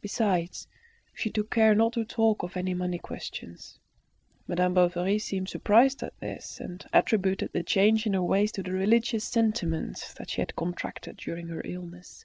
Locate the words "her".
8.14-8.22, 11.46-11.62